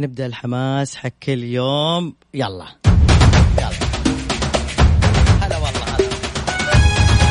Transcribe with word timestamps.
نبدا 0.00 0.26
الحماس 0.26 0.96
حق 0.96 1.08
كل 1.22 1.42
يوم 1.44 2.14
يلا 2.34 2.66
يلا 3.58 3.70
هلا 5.42 5.56
والله 5.56 5.84
هلا 5.94 6.08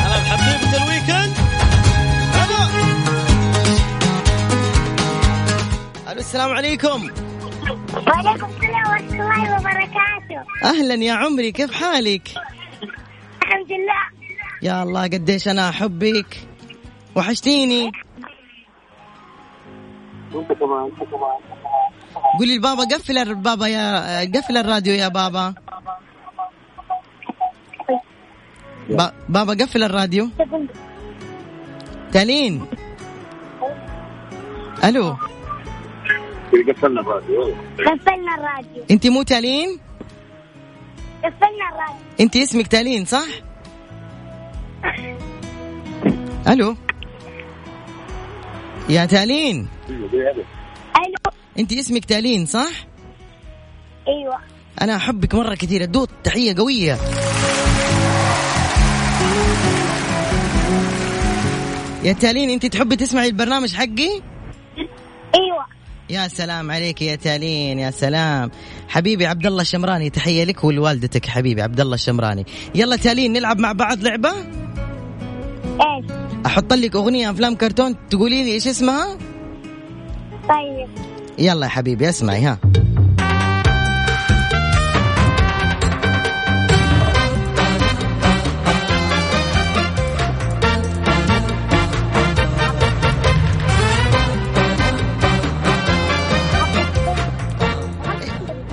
هلا 0.04 0.16
بحبيبة 0.20 0.76
الويكند 0.84 1.36
هلا 2.32 2.62
ألو 6.12 6.20
السلام 6.20 6.50
عليكم 6.50 7.10
وعليكم 8.06 8.46
السلام 8.46 8.86
ورحمة 8.88 9.12
الله 9.12 9.54
وبركاته 9.60 10.44
أهلا 10.64 10.94
يا 10.94 11.12
عمري 11.12 11.52
كيف 11.52 11.72
حالك 11.72 12.28
الحمد 13.42 13.72
لله 13.72 14.04
يا 14.62 14.82
الله 14.82 15.02
قديش 15.02 15.48
أنا 15.48 15.68
احبك 15.68 16.36
وحشتيني 17.16 17.92
قولي 22.38 22.56
لبابا 22.56 22.84
قفل 22.84 23.18
البابا 23.18 23.66
يا 23.66 24.20
قفل 24.20 24.56
الراديو 24.56 24.94
يا 24.94 25.08
بابا. 25.08 25.54
با... 28.90 29.12
بابا 29.28 29.52
قفل 29.52 29.82
الراديو. 29.82 30.28
تالين 32.12 32.66
ألو. 34.84 35.16
قفلنا 36.68 37.00
الراديو. 37.00 37.54
قفلنا 37.78 38.34
الراديو. 38.34 38.84
انت 38.90 39.06
مو 39.06 39.22
تالين 39.22 39.80
قفلنا 41.24 41.66
الراديو. 41.72 42.04
انت 42.20 42.36
اسمك 42.36 42.66
تالين 42.66 43.04
صح؟ 43.04 43.26
ألو. 46.48 46.76
يا 48.88 49.06
تالين 49.06 49.68
ألو. 49.90 50.44
انت 51.58 51.72
اسمك 51.72 52.04
تالين 52.04 52.46
صح؟ 52.46 52.86
أيوه. 54.08 54.38
أنا 54.82 54.96
أحبك 54.96 55.34
مرة 55.34 55.54
كثير 55.54 55.82
ادوت 55.82 56.10
تحية 56.24 56.54
قوية. 56.58 56.98
يا 62.04 62.12
تالين 62.12 62.50
انت 62.50 62.66
تحبي 62.66 62.96
تسمعي 62.96 63.28
البرنامج 63.28 63.74
حقي؟ 63.74 64.10
أيوه. 65.34 65.64
يا 66.10 66.28
سلام 66.28 66.70
عليك 66.70 67.02
يا 67.02 67.16
تالين 67.16 67.78
يا 67.78 67.90
سلام. 67.90 68.50
حبيبي 68.88 69.26
عبد 69.26 69.46
الله 69.46 69.62
الشمراني 69.62 70.10
تحية 70.10 70.44
لك 70.44 70.64
ولوالدتك 70.64 71.26
حبيبي 71.26 71.62
عبد 71.62 71.80
الله 71.80 71.94
الشمراني. 71.94 72.46
يلا 72.74 72.96
تالين 72.96 73.32
نلعب 73.32 73.58
مع 73.58 73.72
بعض 73.72 74.02
لعبة؟ 74.02 74.30
إيش؟ 74.30 76.10
أحط 76.46 76.72
لك 76.72 76.96
أغنية 76.96 77.30
أفلام 77.30 77.54
كرتون 77.54 78.08
تقولي 78.08 78.44
لي 78.44 78.52
إيش 78.52 78.68
اسمها؟ 78.68 79.18
طيب. 80.48 81.13
يلا 81.38 81.66
يا 81.66 81.70
حبيبي 81.70 82.08
اسمعي 82.08 82.42
ها. 82.44 82.58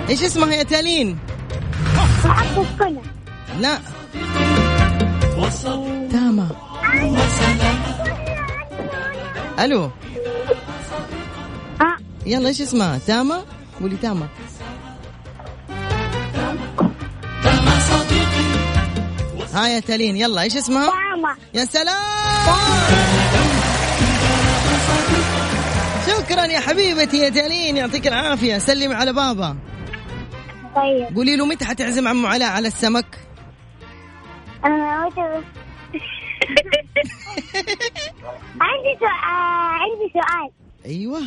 إيش 0.08 0.22
اسمها 0.24 0.54
يا 0.54 0.62
تالين؟ 0.62 1.18
لا. 3.60 3.78
تاما 6.12 6.48
ألو. 9.58 9.90
يلا 12.26 12.48
إيش 12.48 12.60
اسمها؟ 12.60 12.98
تاما؟ 13.06 13.44
قولي 13.80 13.96
تاما. 13.96 14.28
ها 19.54 19.68
يا 19.68 19.80
تالين 19.80 20.16
يلا 20.16 20.42
إيش 20.42 20.56
اسمها؟ 20.56 20.86
داما 20.86 21.36
يا 21.54 21.64
سلام! 21.64 21.96
شكرا 26.06 26.44
يا 26.44 26.60
حبيبتي 26.60 27.18
يا 27.18 27.28
تالين 27.28 27.76
يعطيك 27.76 28.06
العافية. 28.06 28.58
سلمي 28.58 28.94
على 28.94 29.12
بابا. 29.12 29.56
طيب. 30.76 31.16
قولي 31.16 31.36
له 31.36 31.46
متى 31.46 31.64
حتعزم 31.64 32.08
عمو 32.08 32.26
علاء 32.26 32.50
على 32.50 32.68
السمك؟ 32.68 33.18
أنا 34.64 34.84
عندي 38.60 38.98
سؤال 39.00 39.14
عندي 39.80 40.12
سؤال. 40.12 40.50
أيوه. 40.86 41.20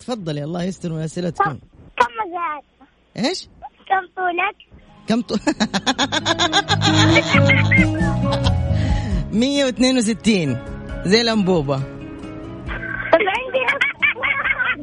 تفضلي 0.00 0.44
الله 0.44 0.62
يستر 0.62 0.92
من 0.92 0.98
أسئلتكم. 1.00 1.58
كم 1.96 2.06
مزاج؟ 2.20 2.62
إيش؟ 3.26 3.48
كم 3.88 4.06
طولك؟ 4.16 4.56
كم 5.08 5.20
ط... 5.20 5.32
162 9.32 10.56
زي 11.10 11.20
الأنبوبة. 11.20 11.76
طب 11.76 13.18
عندي 13.36 13.60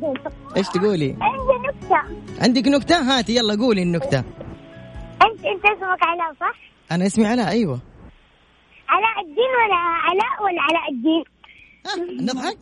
نكتة. 0.04 0.32
إيش 0.58 0.68
تقولي؟ 0.70 1.16
عندي 1.22 1.68
نكتة. 1.68 2.02
عندك 2.42 2.68
نكتة؟ 2.68 2.96
هاتي 3.18 3.36
يلا 3.36 3.56
قولي 3.56 3.84
النكتة. 3.84 4.20
انت 4.20 5.46
أنت 5.46 5.66
اسمك 5.66 6.04
علاء 6.04 6.34
صح؟ 6.40 6.56
أنا 6.92 7.06
اسمي 7.06 7.26
علاء 7.28 7.48
أيوه. 7.48 7.80
علاء 8.90 9.20
الدين 9.22 9.52
ولا 9.66 9.76
علاء 9.78 10.44
ولا 10.44 10.62
علاء 10.62 10.92
الدين؟ 10.92 11.24
نضحك 12.22 12.58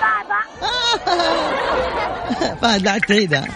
بابا؟ 0.00 0.40
فهد 2.62 2.82
لا 2.82 2.98
تعيدها 2.98 3.46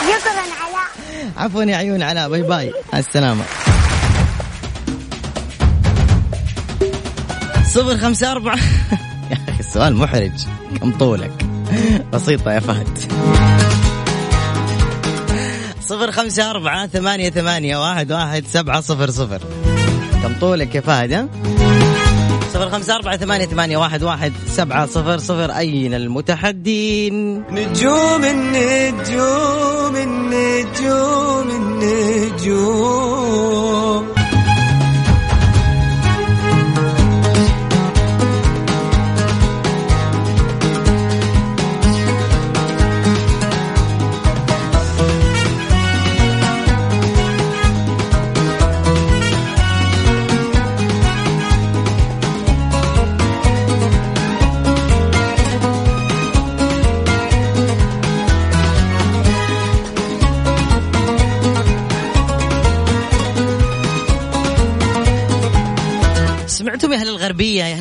شكرا 0.00 0.40
علاء 0.40 0.88
عفوا 1.36 1.62
يا 1.62 1.76
عيون 1.76 2.02
علاء 2.02 2.28
باي 2.28 2.42
باي. 2.42 2.72
مع 2.92 2.98
السلامة. 2.98 3.44
صفر 7.64 7.98
خمسة 7.98 8.32
أربعة. 8.32 8.56
يا 9.30 9.36
أخي 9.48 9.60
السؤال 9.60 9.96
محرج. 9.96 10.46
كم 10.80 10.92
طولك؟ 10.98 11.46
بسيطة 12.12 12.52
يا 12.52 12.60
فهد. 12.60 12.98
صفر 15.90 16.12
خمسة 16.12 16.50
أربعة 16.50 16.86
ثمانية 16.86 17.30
ثمانية 17.30 17.76
واحد 17.76 18.12
واحد 18.12 18.46
سبعة 18.46 18.80
صفر 18.80 19.10
صفر. 19.10 19.40
كم 20.22 20.34
طولك 20.40 20.74
يا 20.74 20.80
فهد 20.80 21.28
صفر 22.52 22.70
خمسة 22.70 22.94
أربعة 22.94 23.16
ثمانية 23.16 23.46
ثمانية 23.46 23.76
واحد 23.76 24.02
واحد 24.02 24.32
سبعة 24.46 24.86
صفر 24.86 25.18
صفر. 25.18 25.50
أين 25.50 25.94
المتحدين؟ 25.94 27.44
نجوم 27.50 28.24
النجوم 28.24 29.96
النجوم. 29.96 31.09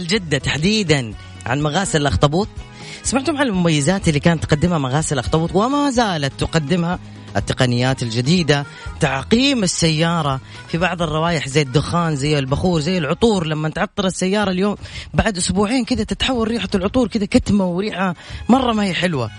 جدة 0.09 0.37
تحديدا 0.37 1.13
عن 1.45 1.61
مغاسل 1.61 2.01
الأخطبوط؟ 2.01 2.47
سمعتم 3.03 3.37
عن 3.37 3.47
المميزات 3.47 4.07
اللي 4.07 4.19
كانت 4.19 4.43
تقدمها 4.43 4.77
مغاسل 4.77 5.13
الأخطبوط 5.13 5.55
وما 5.55 5.91
زالت 5.91 6.33
تقدمها؟ 6.39 6.99
التقنيات 7.37 8.03
الجديدة 8.03 8.65
تعقيم 8.99 9.63
السيارة 9.63 10.39
في 10.67 10.77
بعض 10.77 11.01
الروائح 11.01 11.47
زي 11.47 11.61
الدخان 11.61 12.15
زي 12.15 12.39
البخور 12.39 12.81
زي 12.81 12.97
العطور. 12.97 13.47
لما 13.47 13.69
تعطر 13.69 14.05
السيارة 14.05 14.51
اليوم 14.51 14.75
بعد 15.13 15.37
أسبوعين 15.37 15.85
كذا 15.85 16.03
تتحول 16.03 16.47
ريحة 16.47 16.69
العطور 16.75 17.07
كذا 17.07 17.25
كتمة 17.25 17.65
وريحة 17.65 18.15
مرة 18.49 18.73
ما 18.73 18.83
هي 18.83 18.93
حلوة. 18.93 19.29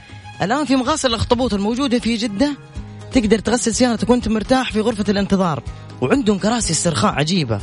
الآن 0.43 0.65
في 0.65 0.77
مغاسل 0.77 1.09
الأخطبوط 1.09 1.55
الموجودة 1.55 1.99
في 1.99 2.17
جدة 2.17 2.57
تقدر 3.13 3.39
تغسل 3.39 3.75
سيارتك 3.75 4.11
وأنت 4.11 4.29
مرتاح 4.29 4.73
في 4.73 4.81
غرفة 4.81 5.05
الانتظار 5.09 5.63
وعندهم 6.01 6.39
كراسي 6.39 6.73
استرخاء 6.73 7.13
عجيبة. 7.13 7.61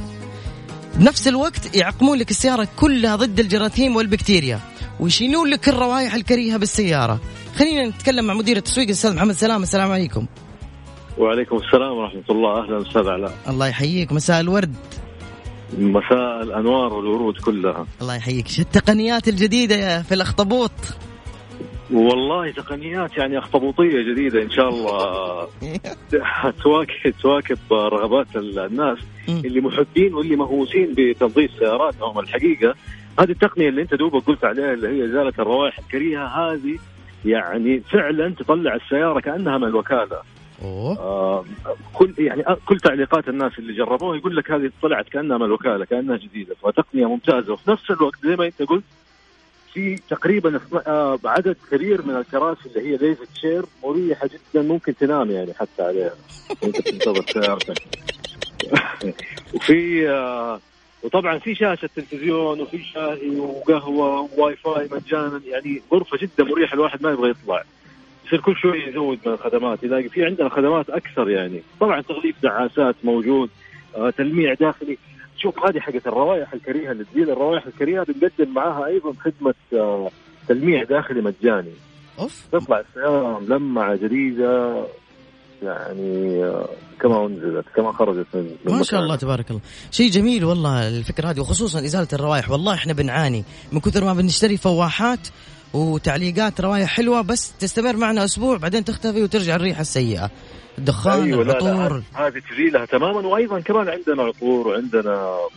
بنفس 1.00 1.28
الوقت 1.28 1.76
يعقمون 1.76 2.18
لك 2.18 2.30
السيارة 2.30 2.68
كلها 2.76 3.16
ضد 3.16 3.40
الجراثيم 3.40 3.96
والبكتيريا. 3.96 4.60
ويشيلون 5.00 5.50
لك 5.50 5.70
الروائح 5.70 6.14
الكريهة 6.14 6.58
بالسيارة. 6.58 7.20
خلينا 7.56 7.88
نتكلم 7.88 8.26
مع 8.26 8.34
مدير 8.34 8.58
التسويق 8.58 8.88
الأستاذ 8.88 9.16
محمد 9.16 9.36
سلام. 9.36 9.64
السلام 9.64 9.92
عليكم. 9.92 10.26
وعليكم 11.18 11.56
السلام 11.58 11.98
ورحمة 11.98 12.24
الله. 12.30 12.64
أهلا 12.64 12.82
أستاذ 12.82 13.08
علاء 13.08 13.34
الله 13.48 13.68
يحييك. 13.68 14.12
مساء 14.12 14.40
الورد. 14.40 14.76
مساء 15.78 16.44
الأنوار 16.44 16.94
والورود 16.94 17.38
كلها. 17.38 17.86
الله 18.02 18.16
يحييك. 18.16 18.48
شو 18.48 18.62
التقنيات 18.62 19.28
الجديدة 19.28 19.76
يا 19.76 20.02
في 20.02 20.14
الأخطبوط؟ 20.14 20.72
والله 21.92 22.52
تقنيات 22.52 23.18
يعني 23.18 23.38
اخطبوطية 23.38 24.12
جديدة 24.12 24.42
إن 24.42 24.50
شاء 24.50 24.70
الله. 24.70 25.48
تواكب 26.64 27.14
تواكب 27.22 27.58
رغبات 27.72 28.28
الناس. 28.36 28.98
اللي 29.30 29.62
محبين 29.62 30.14
واللي 30.14 30.36
مهووسين 30.36 30.94
بتنظيف 30.98 31.52
سياراتهم 31.60 32.20
الحقيقة. 32.20 32.76
هذه 33.20 33.32
التقنية 33.32 33.70
اللي 33.70 33.82
أنت 33.82 33.94
دوبك 33.94 34.24
قلت 34.24 34.44
عليها 34.46 34.74
اللي 34.74 34.88
هي 34.88 35.06
ازاله 35.06 35.34
الروائح 35.40 35.80
الكريهة 35.80 36.26
هذه 36.26 36.80
يعني 37.26 37.80
فعلا 37.80 38.30
تطلع 38.30 38.76
السيارة 38.76 39.20
كأنها 39.20 39.58
من 39.58 39.68
الوكالة. 39.68 40.22
أوه. 40.62 41.00
آه 41.00 41.46
كل 41.94 42.14
يعني 42.18 42.44
كل 42.66 42.80
تعليقات 42.80 43.28
الناس 43.30 43.60
اللي 43.60 43.74
جربوها 43.74 44.18
يقول 44.18 44.36
لك 44.36 44.52
هذه 44.52 44.72
طلعت 44.82 45.10
كأنها 45.10 45.38
من 45.38 45.46
الوكالة 45.46 45.86
كأنها 45.86 46.18
جديدة. 46.18 46.56
فتقنية 46.64 47.06
ممتازة. 47.06 47.54
وفي 47.54 47.72
نفس 47.72 47.92
الوقت 47.92 48.20
زي 48.26 48.36
ما 48.36 48.46
أنت 48.46 48.62
قلت 48.62 48.84
في 49.78 49.96
تقريبا 50.10 50.60
آه 50.88 51.20
عدد 51.26 51.56
كبير 51.72 52.02
من 52.06 52.16
الكراسي 52.16 52.70
اللي 52.70 52.90
هي 52.90 52.98
ليزي 52.98 53.26
تشير 53.36 53.66
مريحة 53.84 54.28
جدا 54.28 54.62
ممكن 54.62 54.96
تنام 54.96 55.32
يعني 55.32 55.54
حتى 55.54 55.84
عليها. 55.84 56.14
وانت 56.64 56.80
بتنتظر 56.80 57.26
سيارتك. 57.34 57.84
وفي 59.54 60.10
آه 60.10 60.60
وطبعا 61.04 61.40
في 61.40 61.56
شاشة 61.56 61.90
تلفزيون 61.96 62.62
وفي 62.62 62.84
شاي 62.84 63.40
وقهوة 63.40 64.30
وواي 64.38 64.56
فاي 64.56 64.90
مجانا 64.92 65.42
يعني 65.46 65.82
غرفة 65.94 66.18
جدا 66.18 66.44
مريحة 66.44 66.74
الواحد 66.74 67.04
ما 67.04 67.12
يبغى 67.12 67.30
يطلع. 67.30 67.64
يصير 68.26 68.42
كل 68.42 68.56
شوي 68.56 68.84
يزود 68.84 69.20
من 69.26 69.34
الخدمات 69.34 69.84
يلاقي 69.84 70.10
في 70.10 70.26
عندنا 70.26 70.50
خدمات 70.50 70.90
أكثر 70.90 71.30
يعني. 71.30 71.62
طبعا 71.80 72.02
تغليف 72.02 72.36
دعاسات 72.44 72.96
موجود 73.04 73.50
آه 73.96 74.10
تلميع 74.10 74.54
داخلي. 74.54 74.98
شوف 75.38 75.56
هذه 75.66 75.80
حقت 75.80 76.08
الروائح 76.08 76.54
الكريهة 76.54 76.92
اللي 76.92 77.04
تزيل 77.14 77.30
الروائح 77.30 77.66
الكريهة 77.66 78.04
بنقدم 78.04 78.54
معاها 78.54 78.86
أيضا 78.86 79.14
خدمة 79.20 79.54
آه 79.74 80.10
تلميع 80.48 80.84
داخلي 80.84 81.22
مجاني. 81.22 81.74
أوف. 82.20 82.48
تطلع 82.52 82.80
السياره 82.80 83.40
ملمعه 83.40 83.96
جديدة 83.96 84.86
يعني 85.64 86.44
آه 86.46 86.70
كما 87.02 87.26
أنزلت 87.26 87.66
كما 87.76 87.92
خرجت 87.92 88.28
من 88.34 88.56
ما 88.66 88.84
شاء. 88.84 89.00
الله 89.00 89.16
تبارك 89.16 89.50
الله. 89.50 89.62
شيء 89.92 90.10
جميل 90.12 90.46
والله 90.46 90.88
الفكرة 90.88 91.30
هذه 91.30 91.40
وخصوصا 91.40 91.80
إزالة 91.80 92.08
الروائح. 92.14 92.52
والله 92.52 92.74
إحنا 92.74 92.94
بنعاني. 92.94 93.44
من 93.72 93.80
كثر 93.80 94.04
ما 94.06 94.14
بنشتري 94.14 94.58
فواحات 94.58 95.28
وتعليقات 95.74 96.62
روايح 96.62 96.90
حلوة 96.90 97.22
بس 97.22 97.58
تستمر 97.58 97.96
معنا 97.96 98.24
أسبوع 98.24 98.58
بعدين 98.58 98.84
تختفي 98.84 99.24
وترجع 99.24 99.56
الريحة 99.56 99.82
السيئة. 99.82 100.32
الدخان 100.78 101.24
أيوة 101.24 101.44
لا 101.44 102.02
هذه 102.16 102.42
تزيلها 102.52 102.86
تماما. 102.86 103.28
وأيضا 103.28 103.60
كمان 103.60 103.90
عندنا 103.90 104.24
عطور 104.24 104.68
وعندنا 104.68 105.14
آه، 105.14 105.50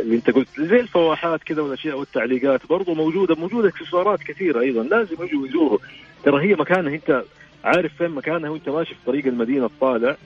اللي 0.00 0.16
أنت 0.16 0.30
قلت 0.30 0.48
زي 0.60 0.80
الفواحات 0.80 1.42
كذا 1.42 1.62
والأشياء 1.62 1.98
والتعليقات 1.98 2.66
برضو 2.66 2.94
موجودة 2.94 3.34
موجودة 3.34 3.68
إكسسوارات 3.68 4.22
كثيرة 4.22 4.60
أيضا. 4.60 4.82
لازم 4.82 5.16
يجوا 5.24 5.46
يزوروا. 5.46 5.78
ترى 6.24 6.48
هي 6.48 6.54
مكانها 6.54 6.94
أنت 6.94 7.22
عارف 7.64 7.92
فين 7.98 8.10
مكانها 8.10 8.50
وأنت 8.50 8.68
ماشي 8.68 8.94
في 8.94 9.00
طريق 9.06 9.26
المدينة 9.26 9.66
الطالع. 9.66 10.16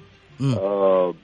آه 0.41 1.15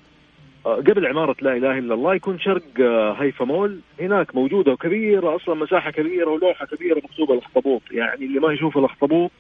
آه، 0.67 0.77
قبل 0.77 1.07
عمارة 1.07 1.37
لا 1.43 1.57
إله 1.57 1.79
إلا 1.79 1.95
الله 1.95 2.15
يكون 2.15 2.39
شرق 2.39 2.63
آه، 2.81 3.13
هيفا 3.23 3.45
مول. 3.45 3.81
هناك 4.01 4.35
موجودة 4.35 4.73
وكبيرة 4.73 5.37
أصلا 5.37 5.55
مساحة 5.55 5.91
كبيرة 5.91 6.31
ولوحة 6.31 6.67
كبيرة 6.67 6.99
مكتوبة 6.99 7.35
الأخطبوط. 7.35 7.83
يعني 7.91 8.25
اللي 8.25 8.41
ما 8.41 8.53
يشوف 8.53 8.79
الأخطبوط 8.79 9.31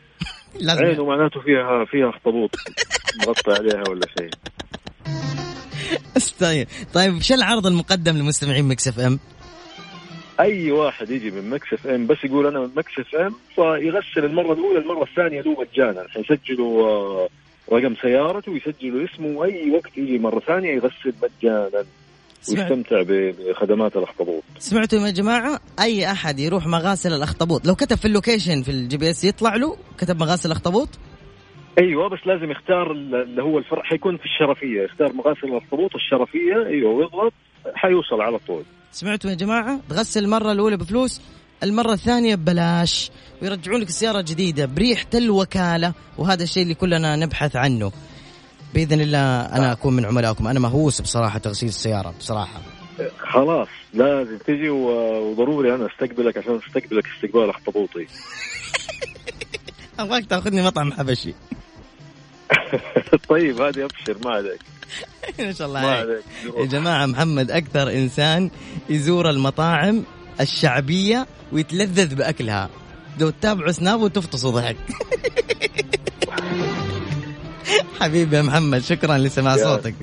لازم 0.66 0.84
عينه 0.84 1.04
معناته 1.04 1.40
فيها 1.40 1.84
فيها 1.84 2.08
أخطبوط. 2.08 2.50
مغطى 3.26 3.52
عليها 3.52 3.82
ولا 3.88 4.06
شيء. 4.18 4.30
طيب. 6.40 6.68
طيب 6.94 7.22
شو 7.22 7.34
العرض 7.34 7.66
المقدم 7.66 8.16
لمستمعين 8.16 8.64
مكس 8.64 8.88
إف 8.88 9.00
إم؟ 9.00 9.18
أي 10.40 10.70
واحد 10.70 11.10
يجي 11.10 11.30
من 11.30 11.50
مكس 11.50 11.72
إف 11.72 11.86
إم 11.86 12.06
بس 12.06 12.16
يقول 12.24 12.46
أنا 12.46 12.60
من 12.60 12.70
مكس 12.76 12.92
إف 12.98 13.14
إم 13.14 13.34
فيغسل 13.54 14.24
المرة 14.24 14.52
الأولى 14.52 14.78
المرة 14.78 15.02
الثانية 15.02 15.40
له 15.40 15.56
مجانا 15.60 16.06
حيسجلوا 16.08 16.88
آه، 16.88 17.28
رقم 17.72 17.94
سيارته 18.02 18.52
ويسجلوا 18.52 19.04
اسمه 19.04 19.38
وأي 19.38 19.70
وقت 19.70 19.98
يجي 19.98 20.18
مرة 20.18 20.40
ثانية 20.40 20.70
يغسل 20.70 21.14
مجانا. 21.22 21.84
ويستمتع 22.48 23.02
بخدمات 23.02 23.96
الأخطبوط. 23.96 24.42
سمعتوا 24.58 25.06
يا 25.06 25.10
جماعة؟ 25.10 25.60
أي 25.80 26.10
أحد 26.10 26.38
يروح 26.38 26.66
مغاسل 26.66 27.12
الأخطبوط؟ 27.12 27.66
لو 27.66 27.74
كتب 27.74 27.96
في 27.96 28.04
ال 28.04 28.10
location 28.10 28.62
في 28.62 28.70
ال 28.70 28.96
GPS 28.96 29.24
يطلع 29.24 29.56
له 29.56 29.76
كتب 29.98 30.20
مغاسل 30.20 30.48
الأخطبوط؟ 30.48 30.88
أيوه 31.78 32.08
بس 32.08 32.18
لازم 32.26 32.50
يختار 32.50 32.92
ال- 32.92 33.14
اللي 33.14 33.42
هو 33.42 33.58
الفرع 33.58 33.82
حيكون 33.82 34.16
في 34.16 34.24
الشرفية. 34.24 34.82
يختار 34.82 35.12
مغاسل 35.12 35.46
الاخطبوط 35.48 35.94
الشرفية 35.94 36.66
أيوه 36.66 36.90
ويضغط 36.90 37.32
حيوصل 37.74 38.20
على 38.20 38.38
طول. 38.46 38.62
سمعتوا 38.92 39.30
يا 39.30 39.34
جماعة؟ 39.34 39.80
تغسل 39.88 40.24
المرة 40.24 40.52
الأولى 40.52 40.76
بفلوس 40.76 41.20
المرة 41.62 41.92
الثانية 41.92 42.34
ببلاش. 42.34 43.10
ويرجعون 43.42 43.80
لك 43.80 43.88
السيارة 43.88 44.20
جديده 44.20 44.66
بريحه 44.66 45.06
الوكالة 45.14 45.92
وهذا 46.18 46.42
الشيء 46.42 46.62
اللي 46.62 46.74
كلنا 46.74 47.16
نبحث 47.16 47.56
عنه. 47.56 47.92
بإذن 48.74 49.00
الله 49.00 49.40
أنا 49.40 49.72
أكون 49.72 49.96
من 49.96 50.04
عملائكم. 50.04 50.46
أنا 50.46 50.60
مهووس 50.60 51.00
بصراحة 51.00 51.38
تغسيل 51.38 51.68
السيارة 51.68 52.14
بصراحة. 52.18 52.60
خلاص 53.18 53.68
لازم 53.94 54.38
تجي 54.38 54.68
وضروري 54.68 55.74
أنا 55.74 55.86
أستقبلك 55.86 56.38
عشان 56.38 56.60
أستقبلك 56.68 57.04
استقبال 57.16 57.50
اخطبوطي 57.50 58.06
أبغاك 59.98 60.24
تأخذني 60.26 60.62
مطعم 60.62 60.92
حبشي. 60.92 61.34
طيب 63.30 63.60
هذه 63.60 63.84
أبشر 63.84 64.16
ما 64.24 64.30
عليك. 64.30 64.60
ما 65.38 65.52
شاء 65.52 65.68
الله 65.68 65.80
عليك. 65.80 66.24
يا 66.56 66.64
جماعة 66.64 67.06
محمد 67.06 67.50
أكثر 67.50 67.90
إنسان 67.90 68.50
يزور 68.90 69.30
المطاعم 69.30 70.04
الشعبية 70.40 71.26
ويتلذذ 71.52 72.14
بأكلها. 72.14 72.70
لو 73.20 73.30
تتابعوا 73.30 73.72
سناب 73.72 74.00
وتفطسوا 74.00 74.50
ضحك. 74.50 74.76
حبيبي 78.00 78.36
يا 78.36 78.42
محمد 78.42 78.82
شكرا 78.82 79.18
لسماع 79.18 79.56
صوتك. 79.56 79.94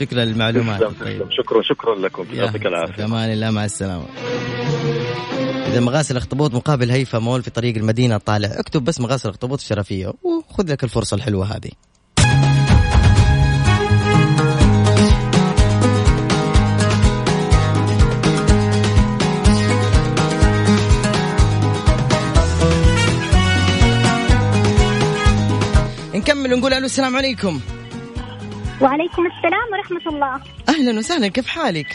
شكرا 0.00 0.24
للمعلومات. 0.24 0.82
تسلم 0.82 1.28
شكرا 1.30 1.62
شكرا 1.62 1.94
لكم. 1.94 2.26
يعطيك 2.32 2.66
العافية. 2.66 2.94
في 2.94 3.04
أمان 3.04 3.32
الله 3.32 3.50
مع 3.50 3.64
السلامة. 3.64 4.06
إذا 5.66 5.80
مغاسل 5.80 6.16
اخطبوط 6.16 6.54
مقابل 6.54 6.90
هيفا 6.90 7.18
مول 7.18 7.42
في 7.42 7.50
طريق 7.50 7.76
المدينة 7.76 8.18
طالع 8.18 8.48
اكتب 8.52 8.84
بس 8.84 9.00
مغاسل 9.00 9.28
اخطبوط 9.28 9.60
الشرفية 9.60 10.12
وخذ 10.22 10.72
لك 10.72 10.84
الفرصة 10.84 11.14
الحلوة 11.14 11.56
هذه. 11.56 11.70
نكمل 26.48 26.54
ونقول 26.54 26.72
ألو 26.72 26.86
السلام 26.86 27.16
عليكم. 27.16 27.60
وعليكم 28.80 29.22
السلام 29.26 29.66
ورحمة 29.72 30.14
الله. 30.14 30.40
أهلا 30.68 30.98
وسهلا 30.98 31.28
كيف 31.28 31.46
حالك؟ 31.46 31.86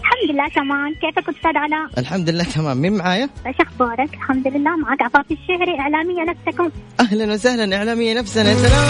الحمد 0.00 0.30
لله 0.30 0.48
تمام. 0.48 0.94
كيفك 0.94 1.28
أستاذ 1.28 1.56
علاء؟ 1.56 1.90
الحمد 1.98 2.30
لله 2.30 2.44
تمام. 2.44 2.76
مين 2.76 2.92
معايا؟ 2.92 3.28
إيش 3.46 3.56
أخبارك؟ 3.60 4.14
الحمد 4.14 4.48
لله 4.48 4.76
معك 4.76 5.02
عفاف 5.02 5.24
الشهري 5.30 5.78
إعلامية 5.80 6.24
نفسكم. 6.24 6.70
أهلا 7.00 7.32
وسهلا 7.32 7.76
إعلامية 7.76 8.14
نفسنا 8.14 8.50
يا 8.50 8.54
سلام. 8.54 8.82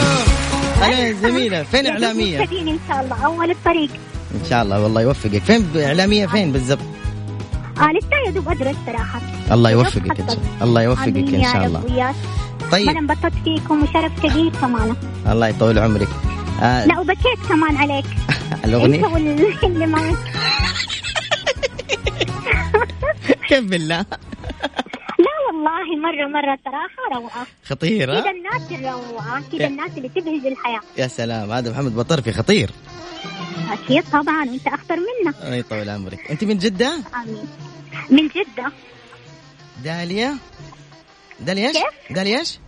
أنا 0.83 1.13
زميلة 1.13 1.63
فين 1.63 1.87
إعلامية؟ 1.87 2.43
إن 2.43 2.79
شاء 2.89 3.01
الله 3.05 3.25
أول 3.27 3.51
الطريق. 3.51 3.91
إن 4.35 4.45
شاء 4.51 4.63
الله 4.63 4.83
والله 4.83 5.03
يوفقك. 5.03 5.43
فين 5.43 5.67
إعلامية 5.77 6.27
فين 6.27 6.53
بالضبط؟ 6.53 6.85
آه 7.79 7.93
لسه 7.93 8.17
يا 8.27 8.31
دوب 8.31 8.49
أدرس 8.49 8.77
صراحة. 8.87 9.21
الله 9.53 9.71
يوفقك 9.71 10.21
ان 10.21 10.27
الله 10.29 10.63
الله 10.63 10.83
يوفقك 10.83 11.35
إن 11.35 11.43
شاء 11.53 11.67
الله. 11.67 12.15
ما 12.65 12.71
طيب. 12.73 12.89
أنا 12.89 12.99
انبسطت 13.01 13.35
فيكم 13.45 13.83
وشرف 13.83 14.27
كبير 14.27 14.53
كمان. 14.61 14.97
الله 15.29 15.49
يطول 15.49 15.79
عمرك. 15.79 16.09
آه. 16.63 16.87
لا 16.87 16.99
وبكيت 17.01 17.39
كمان 17.49 17.77
عليك. 17.77 18.05
أنت 18.53 18.65
الأغنية. 18.65 19.05
واللي 19.07 19.87
معك 19.87 20.17
كيف 23.49 23.65
بالله 23.71 24.07
لا 25.19 25.35
والله 25.47 25.97
مرة 26.03 26.27
مرة 26.29 26.59
صراحة 26.65 27.17
روعة. 27.21 27.47
خطير 27.65 28.07
كذا؟ 28.21 28.31
الناس 28.31 28.73
الروعة. 28.73 29.43
كذا 29.53 29.67
الناس 29.67 29.91
اللي 29.97 30.09
تبهج 30.09 30.47
الحياة. 30.47 30.81
يا 30.99 31.07
سلام 31.07 31.51
هذا 31.53 31.71
محمد 31.73 31.95
بطرفي 31.97 32.33
خطير. 32.33 32.71
أكيد 33.73 34.03
طبعا 34.13 34.45
وأنت 34.51 34.67
أخطر 34.67 34.97
منا. 34.97 35.35
الله 35.45 35.55
يطول 35.57 35.89
عمرك. 35.91 36.31
أنت 36.31 36.45
من 36.45 36.59
جدة؟ 36.59 36.93
آمين. 37.15 37.47
من 38.11 38.29
جدة. 38.29 38.73
داليا؟ 39.85 40.37
داليا 41.41 41.69
إيش؟ 41.69 41.77
داليا 42.11 42.39
إيش؟ 42.39 42.59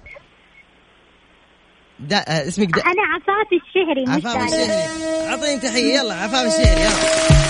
دا... 2.00 2.16
آه 2.16 2.49
اسمك 2.49 2.68
دا... 2.75 2.82
أنا 2.82 3.02
عفاف 3.14 3.49
الشهري 3.52 4.04
عفاف. 4.28 4.44
الشهري 4.44 5.28
أعطيني 5.30 5.61
تحية 5.61 5.94
يلا 5.99 6.14
عفاف 6.14 6.46
الشهري 6.46 6.80
يلا 6.80 7.46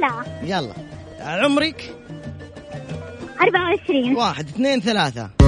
لا 0.00 0.24
يلا. 0.42 0.74
عمرك؟ 1.20 1.94
24 3.40 4.16
واحد 4.16 4.48
اثنين 4.48 4.80
ثلاثة. 4.80 5.45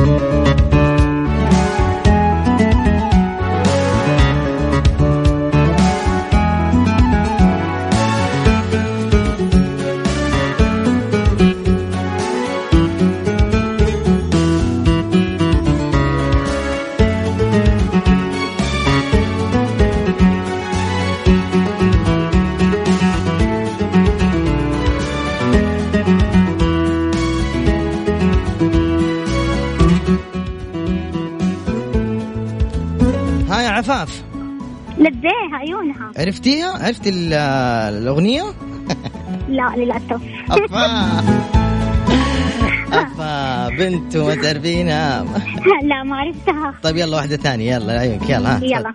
عرفتيها؟ 36.18 36.68
عرفتي 36.87 37.08
ال- 37.10 37.32
الأغنية؟ 37.98 38.42
لا 39.48 39.72
للأسف 39.76 40.20
أفا 40.50 40.87
أفا 43.02 43.68
بنت 43.68 44.16
وما 44.16 44.34
تعرفينها 44.34 45.25
لا 45.82 46.02
ما 46.02 46.16
عرفتها 46.16 46.75
طيب 46.82 46.96
يلا 46.96 47.16
واحدة 47.16 47.37
ثانية 47.37 47.75
يلا 47.75 47.92
عيونك 48.00 48.30
يلا 48.30 48.48
ها 48.56 48.60
يلا. 48.64 48.94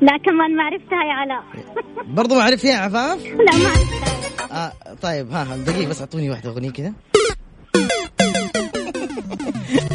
لا 0.00 0.16
كمان 0.24 0.56
ما 0.56 0.62
عرفتها 0.62 1.04
يا 1.04 1.12
علاء. 1.12 1.42
برضو 2.16 2.34
ما 2.34 2.42
عرفتيها 2.42 2.72
يا 2.72 2.78
عفاف؟ 2.78 3.24
لا 3.26 3.56
ما 3.56 3.68
عرفتها. 3.68 4.16
آه 4.52 4.72
طيب 5.02 5.30
ها 5.30 5.42
ها، 5.52 5.56
دقيقة 5.56 5.88
بس 5.88 6.00
أعطوني 6.00 6.30
واحدة 6.30 6.50
أغنية 6.50 6.70
كذا. 6.70 6.92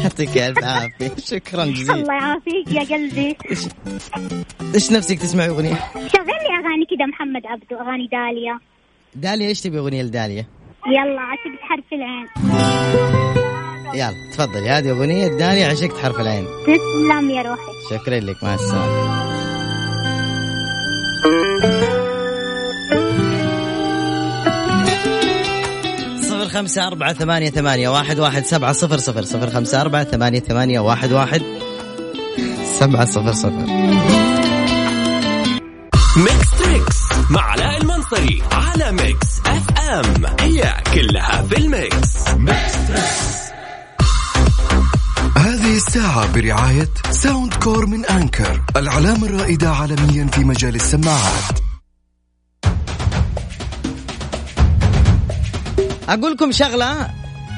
يعطيك 0.02 0.38
ألف 0.38 0.64
عافية. 0.64 1.12
شكرا 1.24 1.64
جزيلا. 1.64 1.94
الله 1.94 2.14
يعافيك 2.14 2.72
يا 2.72 2.96
قلبي. 2.96 3.36
إيش 4.74 4.92
نفسك 4.92 5.18
تسمعي 5.18 5.48
أغنية؟ 5.48 5.74
شغل 5.94 6.26
لي 6.26 6.58
أغاني 6.60 6.86
كذا 6.90 7.06
محمد 7.06 7.46
عبده 7.46 7.80
أغاني 7.80 8.08
داليا. 8.12 8.58
داليا 9.14 9.48
إيش 9.48 9.60
تبي 9.60 9.78
أغنية 9.78 10.02
لداليا؟ 10.02 10.46
يلا 10.86 11.20
عشقت 11.20 11.60
حرف 11.60 11.84
العين. 11.92 12.28
يلا 13.94 14.30
تفضلي 14.32 14.68
هذه 14.68 14.90
أغنية 14.90 15.26
داليا 15.28 15.66
عشقت 15.66 15.98
حرف 15.98 16.20
العين. 16.20 16.44
تسلم 16.66 17.30
يا 17.30 17.42
روحي. 17.42 17.72
شكرا 17.90 18.20
لك 18.20 18.44
مع 18.44 18.54
السلامة. 18.54 19.21
خمسة 26.62 26.86
أربعة 26.86 27.12
ثمانية 27.12 27.50
ثمانية 27.50 27.88
واحد 27.88 28.18
واحد 28.18 28.44
سبعة 28.44 28.72
صفر 28.72 28.98
صفر 28.98 29.22
صفر 29.22 29.50
خمسة 29.50 29.80
أربعة 29.80 30.04
ثمانية 30.04 30.40
ثمانية 30.40 30.80
واحد 30.80 31.12
واحد 31.12 31.42
سبعة 32.78 33.04
صفر 33.04 33.32
صفر. 33.32 33.66
ميكس 36.16 36.50
تريكس 36.58 36.96
مع 37.30 37.42
علاء 37.42 37.80
المنصري 37.82 38.42
على 38.52 38.92
ميكس 38.92 39.40
اف 39.46 39.78
ام 39.78 40.26
هي 40.40 40.74
كلها 40.94 41.42
في 41.42 41.58
الميكس 41.58 42.28
هذه 45.36 45.76
الساعة 45.76 46.32
برعاية 46.32 46.90
Soundcore 47.10 47.86
من 47.86 48.06
Anker 48.06 48.62
العلامة 48.76 49.26
الرائدة 49.26 49.70
عالميا 49.70 50.26
في 50.26 50.44
مجال 50.44 50.74
السماعات. 50.74 51.71
أقول 56.08 56.32
لكم 56.32 56.52
شغلة. 56.52 57.10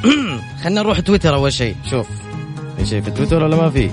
خلينا 0.63 0.83
نروح 0.83 1.01
تويتر 1.01 1.35
أول 1.35 1.53
شيء. 1.53 1.77
شوف. 1.91 2.07
في 2.79 2.87
شيء 2.87 3.03
في 3.03 3.11
تويتر 3.11 3.43
ولا 3.43 3.57
ما 3.57 3.71
في؟ 3.71 3.91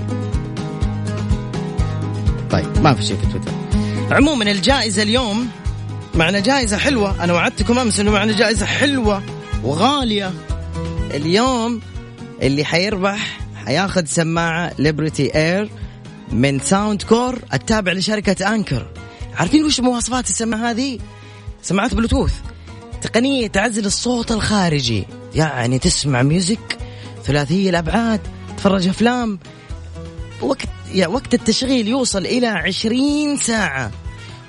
طيب 2.50 2.82
ما 2.82 2.94
في 2.94 3.02
شيء 3.02 3.16
في 3.16 3.26
تويتر. 3.26 3.52
عموما 4.10 4.50
الجائزة 4.50 5.02
اليوم 5.02 5.48
معنا 6.14 6.40
جائزة 6.40 6.76
حلوة. 6.76 7.24
أنا 7.24 7.32
وعدتكم 7.32 7.78
أمس 7.78 8.00
إنه 8.00 8.10
معنا 8.10 8.32
جائزة 8.32 8.66
حلوة 8.66 9.22
وغالية. 9.64 10.32
اليوم 11.14 11.80
اللي 12.42 12.64
حيربح 12.64 13.40
حياخذ 13.66 14.04
سماعة 14.04 14.72
Liberty 14.78 15.34
Air 15.34 15.68
من 16.32 16.58
Soundcore 16.58 17.38
التابع 17.54 17.92
لشركة 17.92 18.54
Anker 18.54 18.86
عارفين 19.34 19.64
وش 19.64 19.80
مواصفات 19.80 20.28
السماعة 20.28 20.70
هذه؟ 20.70 20.98
سماعات 21.62 21.94
بلوتوث 21.94 22.32
تقنية 23.02 23.46
تعزل 23.46 23.86
الصوت 23.86 24.32
الخارجي. 24.32 25.06
يعني 25.34 25.78
تسمع 25.78 26.22
music 26.22 26.78
ثلاثية 27.24 27.70
الأبعاد 27.70 28.20
تتفرج 28.48 28.88
أفلام. 28.88 29.38
وقت 30.40 30.68
يا 30.94 31.06
وقت 31.06 31.34
التشغيل 31.34 31.88
يوصل 31.88 32.26
إلى 32.26 32.46
عشرين 32.46 33.36
ساعة. 33.36 33.90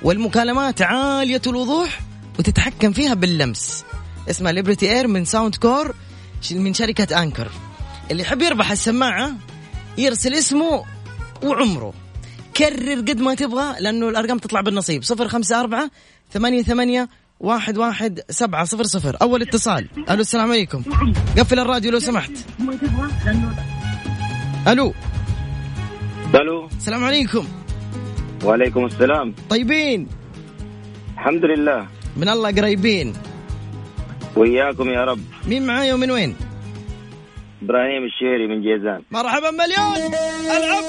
والمكالمات 0.02 0.82
عالية 0.82 1.42
الوضوح 1.46 2.00
وتتحكم 2.38 2.92
فيها 2.92 3.14
باللمس. 3.14 3.84
اسمها 4.30 4.52
Liberty 4.52 4.92
Air 4.92 5.06
من 5.06 5.24
Soundcore 5.24 5.94
من 6.50 6.74
شركة 6.74 7.22
Anker 7.22 7.50
اللي 8.10 8.22
يحب 8.22 8.42
يربح 8.42 8.70
السماعة 8.70 9.32
يرسل 9.98 10.34
اسمه 10.34 10.84
وعمره. 11.42 11.94
كرر 12.56 12.98
قد 13.00 13.20
ما 13.20 13.34
تبغى 13.34 13.80
لأنه 13.80 14.08
الأرقام 14.08 14.38
تطلع 14.38 14.60
بالنصيب. 14.60 15.04
صفر 15.04 15.28
خمسة 15.28 15.60
أربعة 15.60 15.90
ثمانية 16.32 16.62
ثمانية 16.62 17.08
واحد 17.44 17.78
واحد 17.78 18.20
سبعة 18.30 18.64
صفر 18.64 18.82
صفر. 18.84 19.16
أول 19.22 19.42
اتصال. 19.42 19.88
ألو 20.10 20.20
السلام 20.20 20.50
عليكم. 20.50 20.82
قفل 21.38 21.58
الراديو 21.58 21.90
لو 21.92 21.98
سمحت. 21.98 22.30
ألو. 24.68 24.94
ألو. 26.34 26.68
السلام 26.76 27.04
عليكم. 27.04 27.48
وعليكم 28.44 28.84
السلام. 28.84 29.34
طيبين. 29.50 30.08
الحمد 31.14 31.44
لله. 31.44 31.86
من 32.16 32.28
الله 32.28 32.50
قريبين. 32.50 33.12
وياكم 34.36 34.90
يا 34.90 35.04
رب. 35.04 35.20
مين 35.48 35.66
معايا 35.66 35.94
ومن 35.94 36.10
وين؟ 36.10 36.36
إبراهيم 37.62 38.04
الشيري 38.04 38.46
من 38.48 38.62
جيزان. 38.62 39.02
مرحبا 39.10 39.50
مليون. 39.50 40.14
ألعب. 40.56 40.84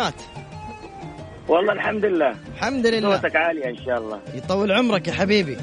المعنويات 0.00 0.14
والله 1.48 1.72
الحمد 1.72 2.04
لله. 2.04 2.34
الحمد 2.54 2.86
لله. 2.86 3.16
صوتك 3.16 3.36
عالية 3.36 3.64
إن 3.64 3.76
شاء 3.84 3.98
الله. 3.98 4.20
يطول 4.34 4.72
عمرك 4.72 5.08
يا 5.08 5.12
حبيبي. 5.12 5.56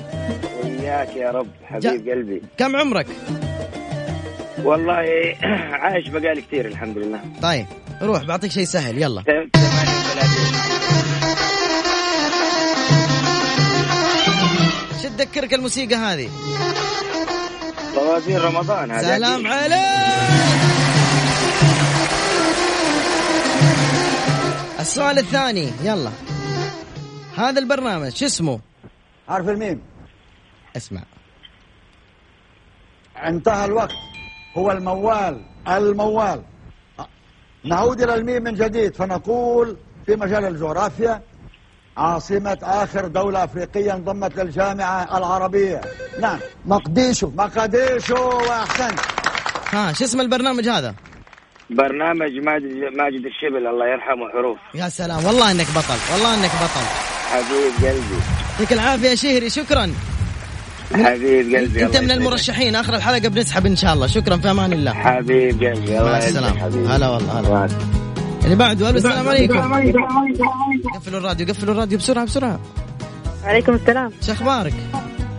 وياك 0.63 1.15
يا 1.15 1.31
رب 1.31 1.47
حبيب 1.65 2.09
قلبي. 2.09 2.41
كم 2.57 2.75
عمرك؟ 2.75 3.07
والله 4.63 5.05
عايش 5.81 6.07
بقالي 6.07 6.41
كثير 6.41 6.65
الحمد 6.65 6.97
لله. 6.97 7.19
طيب 7.41 7.65
روح 8.01 8.23
بعطيك 8.23 8.51
شيء 8.51 8.63
سهل 8.63 8.97
يلا. 8.97 9.23
شو 15.01 15.07
تذكرك 15.17 15.53
الموسيقى 15.53 15.95
هذه؟ 15.95 16.29
فوازير 17.95 18.41
رمضان 18.41 18.91
هذا 18.91 19.17
سلام. 19.17 19.47
عليك! 19.47 20.76
السؤال 24.87 25.17
الثاني. 25.19 25.71
يلا. 25.83 26.11
هذا 27.37 27.59
البرنامج 27.59 28.15
شو 28.15 28.25
اسمه؟ 28.25 28.59
حرف 29.27 29.49
الميم؟ 29.49 29.81
اسمع. 30.77 31.01
انتهى 33.23 33.65
الوقت. 33.65 33.91
هو 34.57 34.71
الموال. 34.71 35.41
الموال. 35.67 36.43
نعود 37.63 38.01
إلى 38.01 38.15
الميم 38.15 38.43
من 38.43 38.53
جديد. 38.53 38.95
فنقول 38.95 39.77
في 40.05 40.15
مجال 40.15 40.45
الجغرافيا 40.45 41.21
عاصمة 41.97 42.57
آخر 42.63 43.07
دولة 43.07 43.43
أفريقية 43.43 43.93
انضمت 43.93 44.37
للجامعة 44.39 45.17
العربية. 45.17 45.81
نعم. 46.19 46.39
مقديشو. 46.65 47.31
مقديشو 47.35 48.29
وأحسنت. 48.29 48.99
ها 49.71 49.93
شو 49.93 50.03
اسم 50.05 50.21
البرنامج 50.21 50.67
هذا؟ 50.69 50.95
برنامج 51.69 52.31
ماجد 52.45 52.63
ماجد 52.97 53.25
الشبل 53.25 53.67
الله 53.67 53.87
يرحمه 53.87 54.29
حروف. 54.33 54.57
يا 54.75 54.89
سلام 54.89 55.25
والله 55.25 55.51
إنك 55.51 55.67
بطل 55.75 56.13
والله 56.13 56.33
إنك 56.33 56.51
بطل. 56.51 56.85
حبيب 57.31 57.73
قلبي. 57.89 58.19
يعطيك 58.51 58.73
العافية 58.73 59.09
يا 59.09 59.15
شهري 59.15 59.49
شكرا. 59.49 59.93
حبيب 60.93 61.55
قلبي 61.55 61.85
أنت 61.85 61.97
من. 61.97 62.11
المرشحين 62.11 62.75
آخر 62.75 62.95
الحلقة 62.95 63.27
بنسحب 63.29 63.65
إن 63.65 63.75
شاء 63.75 63.93
الله. 63.93 64.07
شكرا 64.07 64.37
في 64.37 64.51
أمان 64.51 64.73
الله. 64.73 64.93
حبيب 64.93 65.63
قلبي 65.63 65.99
الله 65.99 66.11
مع 66.11 66.17
السلامة. 66.17 66.59
حبيبي. 66.59 66.87
هلا 66.87 67.09
والله 67.09 67.39
هلا. 67.39 67.69
اللي 68.43 68.55
بعده 68.55 68.89
ألو 68.89 68.97
السلام 68.97 69.27
عليكم. 69.29 69.59
قفلوا 70.95 71.19
الراديو 71.19 71.47
قفلوا 71.47 71.73
الراديو 71.73 71.97
بسرعة 71.97 72.25
بسرعة. 72.25 72.59
عليكم 73.43 73.73
السلام. 73.73 74.11
شو 74.25 74.31
أخبارك؟ 74.31 74.73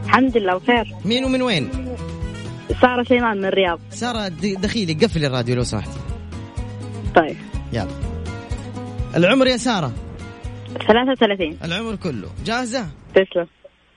الحمد 0.04 0.36
لله 0.36 0.58
بخير. 0.58 0.94
مين 1.04 1.24
ومن 1.24 1.42
وين؟ 1.42 1.70
سارة 2.80 3.02
شيمان 3.02 3.36
من 3.36 3.44
الرياض. 3.44 3.80
سارة 3.90 4.28
د- 4.28 4.60
دخيلي 4.60 4.92
قفلي 4.92 5.26
الراديو 5.26 5.56
لو 5.56 5.64
سمحتي 5.64 5.98
طيب. 7.18 7.36
يلا. 7.72 7.88
العمر 9.16 9.46
يا 9.46 9.56
سارة؟ 9.56 9.92
33 10.88 11.58
العمر 11.64 11.96
كله. 11.96 12.28
جاهزة؟ 12.44 12.86
تسلم. 13.14 13.46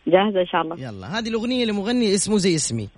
جاهزة 0.07 0.41
إن 0.41 0.45
شاء 0.45 0.61
الله. 0.61 0.79
يلا. 0.79 1.19
هذه 1.19 1.29
الأغنية 1.29 1.65
لمغني 1.65 2.13
اسمه 2.13 2.37
زي 2.37 2.55
اسمي. 2.55 2.89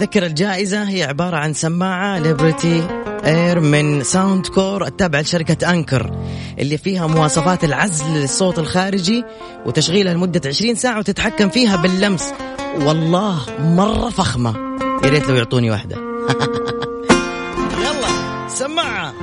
أذكر 0.00 0.26
الجائزة 0.26 0.82
هي 0.82 1.02
عبارة 1.02 1.36
عن 1.36 1.52
سماعة 1.52 2.18
Liberty 2.18 2.86
Air 3.24 3.60
من 3.60 4.02
Soundcore 4.02 4.86
التابعة 4.86 5.20
لشركة 5.20 5.70
Anker 5.70 6.10
اللي 6.58 6.78
فيها 6.78 7.06
مواصفات 7.06 7.64
العزل 7.64 8.04
للصوت 8.06 8.58
الخارجي 8.58 9.24
وتشغيلها 9.66 10.14
لمدة 10.14 10.40
20 10.46 10.74
ساعة 10.74 10.98
وتتحكم 10.98 11.48
فيها 11.48 11.76
باللمس. 11.76 12.32
والله 12.76 13.40
مرة 13.58 14.10
فخمة. 14.10 14.54
يا 15.04 15.10
ريت 15.10 15.28
لو 15.28 15.34
يعطوني 15.34 15.70
واحدة. 15.70 15.96
يلا 17.84 18.48
سماعة. 18.48 19.14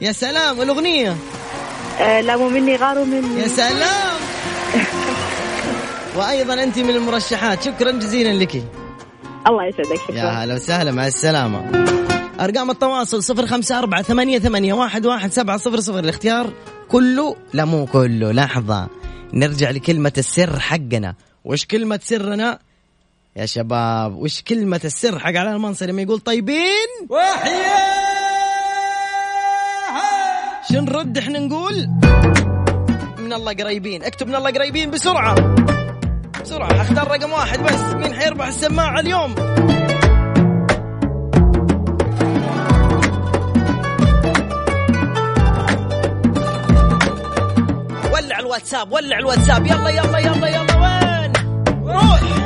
يا 0.00 0.12
سلام 0.12 0.62
الأغنية 0.62 1.16
آه 2.00 2.20
لا 2.20 2.36
مو 2.36 2.48
مني 2.48 2.76
غاروا 2.76 3.04
مني. 3.04 3.40
يا 3.40 3.48
سلام. 3.48 4.16
وأيضا 6.16 6.62
أنت 6.62 6.78
من 6.78 6.90
المرشحات. 6.90 7.62
شكرا 7.62 7.90
جزيلا 7.90 8.32
لك. 8.44 8.64
الله 9.46 9.64
يسعدك 9.64 9.90
يا 9.90 9.96
شكرا 9.96 10.30
هلا 10.30 10.54
وسهلا 10.54 10.92
مع 10.92 11.06
السلامة. 11.06 11.86
أرقام 12.40 12.70
التواصل 12.70 13.22
صفر 13.22 13.46
خمسة 13.46 13.78
أربعة 13.78 14.02
ثمانية, 14.02 14.38
ثمانية 14.38 14.72
واحد, 14.72 15.06
واحد 15.06 15.32
سبعة 15.32 15.56
صفر 15.56 15.80
صفر. 15.80 15.98
الاختيار 15.98 16.52
كله 16.88 17.36
لا 17.52 17.64
مو 17.64 17.86
كله 17.86 18.32
لحظة. 18.32 18.88
نرجع 19.32 19.70
لكلمة 19.70 20.12
السر 20.18 20.60
حقنا. 20.60 21.14
وش 21.44 21.64
كلمة 21.64 22.00
سرنا؟ 22.02 22.58
يا 23.36 23.46
شباب 23.46 24.16
وش 24.16 24.42
كلمة 24.42 24.80
السر 24.84 25.18
حق 25.18 25.36
علاء 25.36 25.56
المنصري 25.56 25.92
لما 25.92 26.02
يقول 26.02 26.18
طيبين. 26.18 26.88
شو 27.08 28.07
نرد 30.72 31.18
إحنا 31.18 31.38
نقول 31.38 31.88
من 33.18 33.32
الله 33.32 33.52
قريبين. 33.52 34.04
اكتب 34.04 34.28
من 34.28 34.34
الله 34.34 34.50
قريبين 34.50 34.90
بسرعة. 34.90 35.34
بسرعة. 36.42 36.80
اختار 36.80 37.08
رقم 37.08 37.32
واحد 37.32 37.62
بس. 37.62 37.94
مين 37.94 38.14
حيربح 38.14 38.46
السماعة 38.46 39.00
اليوم؟ 39.00 39.34
ولع 48.12 48.38
الواتساب 48.38 48.92
ولع 48.92 49.18
الواتساب. 49.18 49.66
يلا 49.66 49.90
يلا 49.90 50.18
يلا 50.18 50.48
يلا 50.48 50.76
وين؟ 50.76 51.32
روح. 51.84 52.37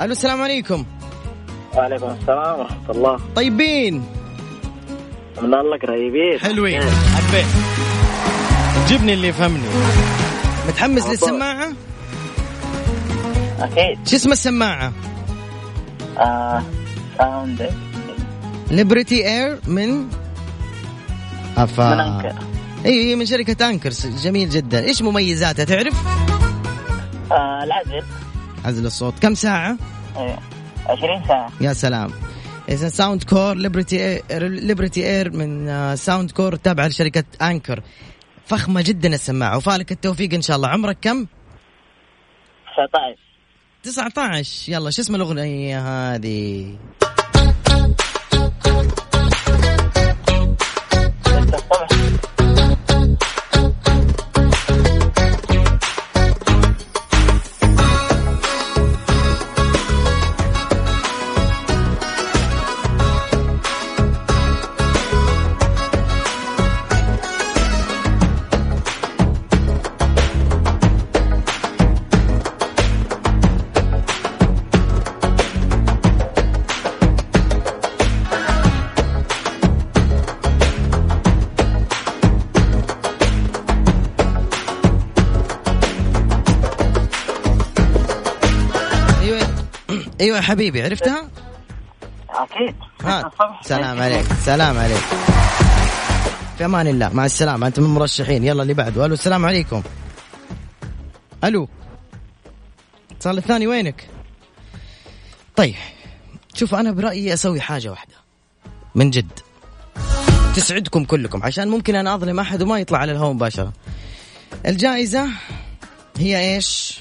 ألو 0.00 0.12
السلام 0.12 0.42
عليكم. 0.42 0.84
وعليكم 1.76 2.06
السلام 2.20 2.58
ورحمة 2.58 2.90
الله. 2.90 3.20
طيبين. 3.36 4.04
من 5.42 5.54
الله 5.54 5.78
قريبين. 5.78 6.40
حلوين. 6.40 6.82
حبيت 6.82 7.46
يعجبني 8.88 9.14
اللي 9.14 9.28
يفهمني. 9.28 9.68
متحمس 10.68 11.06
للسماعة؟ 11.06 11.72
أكيد. 13.58 14.08
شو 14.08 14.16
اسم 14.16 14.32
السماعة؟ 14.32 14.92
آه 16.18 16.62
Sound 17.18 17.70
Liberty 18.70 19.28
Air 19.28 19.58
من؟ 19.66 20.08
أفا. 21.56 21.94
من 21.94 22.00
Anker. 22.00 22.34
اي 22.86 23.10
هي 23.10 23.16
من 23.16 23.26
شركة 23.26 23.68
Anker. 23.68 23.90
جميل 24.22 24.50
جدا. 24.50 24.84
إيش 24.84 25.02
مميزاتها 25.02 25.64
تعرف؟ 25.64 25.94
آه 27.32 27.64
العزل. 27.64 28.06
عزل 28.64 28.86
الصوت. 28.86 29.18
كم 29.18 29.34
ساعة؟ 29.34 29.76
إيه 30.16 30.38
20 30.86 31.22
ساعة. 31.28 31.52
يا 31.60 31.72
سلام. 31.72 32.10
إذا 32.68 32.88
Soundcore 32.88 33.54
Liberty 33.54 34.22
Liberty 34.40 35.06
Air 35.06 35.30
من 35.32 35.68
آه، 35.68 35.94
Soundcore 35.94 36.56
تابعة 36.56 36.86
لشركة 36.86 37.24
Anker 37.42 37.82
فخمة 38.46 38.82
جدا 38.82 39.08
السماعة 39.08 39.56
وفالك 39.56 39.92
التوفيق 39.92 40.34
إن 40.34 40.42
شاء 40.42 40.56
الله. 40.56 40.68
عمرك 40.68 40.98
كم؟ 41.02 41.26
19 42.72 43.16
19 43.82 44.72
يلا 44.72 44.90
شو 44.90 45.02
اسم 45.02 45.14
الأغنية 45.14 46.14
هذه؟ 46.14 46.76
أيوه 90.20 90.36
يا 90.36 90.42
حبيبي 90.42 90.82
عرفتها؟ 90.82 91.28
الصبح 93.02 93.62
سلام 93.62 94.00
عليك 94.00 94.26
سلام 94.44 94.78
عليك. 94.78 95.02
في 96.58 96.64
أمان 96.64 96.86
الله 96.86 97.08
مع 97.08 97.24
السلامة 97.24 97.66
انت 97.66 97.80
من 97.80 97.86
المرشحين 97.86 98.44
يلا 98.44 98.62
اللي 98.62 98.74
بعده. 98.74 99.04
ألو 99.06 99.14
السلام 99.14 99.46
عليكم. 99.46 99.82
ألو. 101.44 101.68
اتصال 103.10 103.38
الثاني 103.38 103.66
وينك؟ 103.66 104.08
طيب 105.56 105.74
شوف 106.54 106.74
أنا 106.74 106.92
برأيي 106.92 107.34
أسوي 107.34 107.60
حاجة 107.60 107.88
واحدة. 107.88 108.14
من 108.94 109.10
جد. 109.10 109.40
تسعدكم 110.54 111.04
كلكم 111.04 111.42
عشان 111.42 111.68
ممكن 111.68 111.94
أنا 111.94 112.14
أظلم 112.14 112.40
أحد 112.40 112.62
وما 112.62 112.78
يطلع 112.78 112.98
على 112.98 113.12
الهواء 113.12 113.32
مباشرة. 113.32 113.72
الجائزة 114.66 115.28
هي 116.16 116.54
إيش؟ 116.54 117.00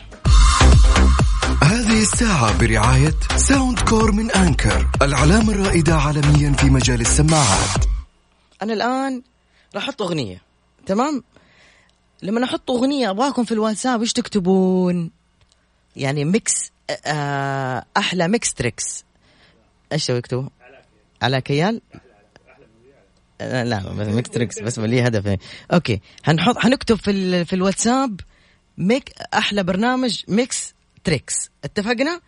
هذه 1.63 2.01
الساعة 2.01 2.59
برعاية 2.59 3.15
Soundcore 3.35 4.11
من 4.11 4.31
Anker 4.31 4.87
العلامة 5.01 5.53
الرائدة 5.53 5.95
عالميا 5.95 6.51
في 6.53 6.65
مجال 6.69 7.01
السماعات 7.01 7.85
أنا 8.61 8.73
الآن 8.73 9.21
راح 9.75 9.83
أحط 9.83 10.01
أغنية 10.01 10.41
تمام؟ 10.85 11.23
لما 12.23 12.43
أحط 12.43 12.71
أغنية 12.71 13.09
أبغاكم 13.09 13.43
في 13.43 13.51
الواتساب 13.51 14.01
إيش 14.01 14.13
تكتبون؟ 14.13 15.11
يعني 15.95 16.25
Mix 16.25 16.71
آه 17.05 17.85
أحلى 17.97 18.27
Mix 18.27 18.53
Trix 18.53 19.05
إيش 19.91 20.05
تبغوا 20.05 20.19
يكتبوا؟ 20.19 20.49
على 21.21 21.41
كيال؟ 21.41 21.81
آه، 23.41 23.63
لا 23.63 23.93
بس 23.93 24.07
Mix 24.07 24.29
Trix 24.29 24.59
بس 24.59 24.79
لي 24.79 25.07
هدف. 25.07 25.39
okay 25.73 26.01
هنحط 26.25 26.55
هنكتب 26.59 26.95
في. 26.95 27.45
في 27.45 27.53
الواتساب 27.53 28.19
Mix 28.77 29.13
أحلى 29.33 29.63
برنامج 29.63 30.23
Mix 30.27 30.73
Trix. 31.03 31.49
اتفقنا؟ 31.63 32.21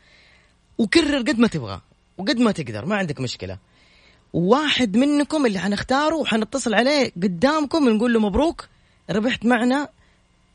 وكرر 0.77 1.17
قد 1.17 1.39
ما 1.39 1.47
تبغى 1.47 1.81
وقد 2.17 2.37
ما 2.37 2.51
تقدر 2.51 2.85
ما 2.85 2.95
عندك 2.95 3.19
مشكلة. 3.19 3.57
واحد 4.33 4.97
منكم 4.97 5.45
اللي 5.45 5.59
حنختاره 5.59 6.15
وحنتصل 6.15 6.73
عليه 6.73 7.11
قدامكم 7.23 7.87
ونقول 7.87 8.13
له 8.13 8.19
مبروك 8.19 8.67
ربحت 9.09 9.45
معنا 9.45 9.89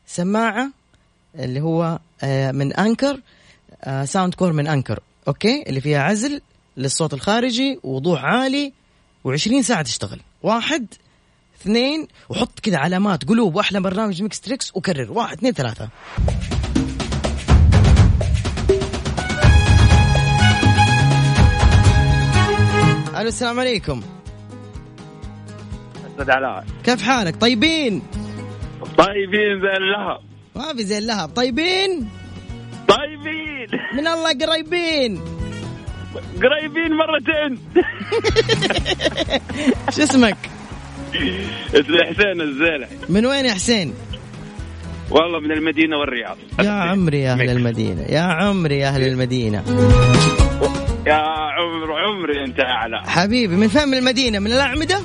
سماعة 0.07 0.71
اللي 1.35 1.61
هو 1.61 1.99
آه، 2.23 2.51
من 2.51 2.73
Anker 2.73 3.21
آه، 3.83 4.05
Soundcore 4.05 4.53
من 4.53 4.67
Anker 4.67 4.99
okay؟ 5.27 5.63
اللي 5.69 5.81
فيها 5.81 5.99
عزل 6.03 6.41
للصوت 6.77 7.13
الخارجي 7.13 7.79
ووضوح 7.83 8.23
عالي 8.23 8.73
و20 9.27 9.61
ساعة 9.61 9.81
تشتغل. 9.81 10.19
واحد 10.43 10.87
اثنين 11.61 12.07
وحط 12.29 12.59
كذا 12.59 12.77
علامات 12.77 13.25
قلوب 13.25 13.55
وأحلى 13.55 13.81
برنامج 13.81 14.23
Mix 14.23 14.41
Trix 14.41 14.71
وكرر. 14.75 15.11
واحد 15.11 15.37
اثنين 15.37 15.53
ثلاثة. 15.53 15.89
ألو 23.17 23.27
السلام 23.27 23.59
عليكم. 23.59 24.01
أستاذ 26.11 26.31
علاء. 26.31 26.65
كيف 26.83 27.01
حالك؟ 27.01 27.35
طيبين؟ 27.35 28.01
طيبين 28.97 29.61
زي 29.61 29.73
اللهب. 29.77 30.19
ما 30.55 30.73
في 30.73 30.83
زي 30.83 30.97
اللهب. 30.97 31.29
طيبين؟ 31.29 32.09
طيبين. 32.87 33.79
من 33.93 34.07
الله 34.07 34.29
قريبين. 34.29 35.21
قريبين 36.43 36.91
مرتين. 36.97 37.59
شو 39.95 40.03
اسمك؟ 40.03 40.37
اسمي 41.73 42.03
حسين 42.03 42.41
الزيلع 42.41 42.87
من 43.09 43.25
وين 43.25 43.45
يا 43.45 43.53
حسين؟ 43.53 43.93
والله 45.11 45.39
من 45.39 45.51
المدينة 45.51 45.97
والرياض. 45.97 46.37
يا 46.59 46.69
عمري 46.69 47.21
يا 47.21 47.31
أهل 47.33 47.39
ميكس. 47.39 47.51
المدينة 47.51 48.01
يا 48.01 48.21
عمري 48.21 48.79
يا 48.79 48.87
أهل 48.87 49.07
المدينة. 49.07 49.63
يا 51.07 51.13
عمر 51.57 51.91
عمري 52.05 52.43
انت 52.43 52.59
اعلى 52.59 53.01
حبيبي 53.07 53.55
من 53.55 53.67
فين 53.67 53.87
من 53.87 53.97
المدينة 53.97 54.39
من 54.39 54.51
الاعمده 54.51 54.99